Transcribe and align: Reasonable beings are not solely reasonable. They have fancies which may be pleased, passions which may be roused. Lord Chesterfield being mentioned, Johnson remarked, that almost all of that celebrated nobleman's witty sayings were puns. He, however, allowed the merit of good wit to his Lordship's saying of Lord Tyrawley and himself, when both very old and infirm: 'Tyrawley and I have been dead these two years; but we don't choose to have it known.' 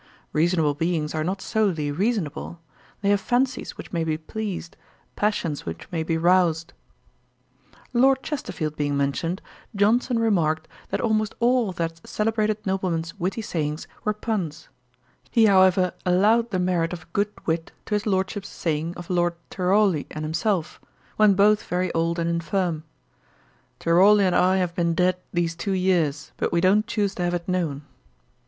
Reasonable 0.33 0.73
beings 0.73 1.13
are 1.13 1.23
not 1.23 1.43
solely 1.43 1.91
reasonable. 1.91 2.59
They 3.01 3.09
have 3.11 3.21
fancies 3.21 3.77
which 3.77 3.93
may 3.93 4.03
be 4.03 4.17
pleased, 4.17 4.75
passions 5.15 5.63
which 5.63 5.87
may 5.91 6.01
be 6.01 6.17
roused. 6.17 6.73
Lord 7.93 8.23
Chesterfield 8.23 8.75
being 8.75 8.97
mentioned, 8.97 9.43
Johnson 9.75 10.17
remarked, 10.17 10.67
that 10.89 10.99
almost 11.01 11.35
all 11.39 11.69
of 11.69 11.75
that 11.75 12.01
celebrated 12.03 12.57
nobleman's 12.65 13.19
witty 13.19 13.43
sayings 13.43 13.87
were 14.03 14.15
puns. 14.15 14.69
He, 15.29 15.45
however, 15.45 15.93
allowed 16.03 16.49
the 16.49 16.57
merit 16.57 16.93
of 16.93 17.13
good 17.13 17.29
wit 17.45 17.71
to 17.85 17.93
his 17.93 18.07
Lordship's 18.07 18.49
saying 18.49 18.95
of 18.97 19.07
Lord 19.11 19.35
Tyrawley 19.51 20.07
and 20.09 20.25
himself, 20.25 20.81
when 21.17 21.35
both 21.35 21.65
very 21.67 21.91
old 21.93 22.17
and 22.17 22.27
infirm: 22.27 22.85
'Tyrawley 23.77 24.25
and 24.25 24.35
I 24.35 24.57
have 24.57 24.73
been 24.73 24.95
dead 24.95 25.17
these 25.31 25.55
two 25.55 25.73
years; 25.73 26.31
but 26.37 26.51
we 26.51 26.59
don't 26.59 26.87
choose 26.87 27.13
to 27.13 27.21
have 27.23 27.35
it 27.35 27.47
known.' 27.47 27.83